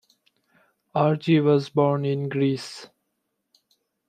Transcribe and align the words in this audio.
Argea 0.95 1.43
was 1.43 1.69
born 1.69 2.05
in 2.05 2.27
Greece. 2.27 2.89